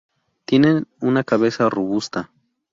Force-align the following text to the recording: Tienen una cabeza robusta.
Tienen 0.45 0.87
una 0.99 1.23
cabeza 1.23 1.69
robusta. 1.69 2.31